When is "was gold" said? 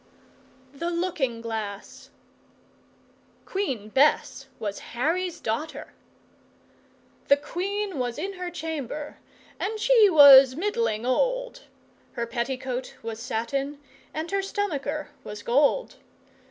15.23-15.97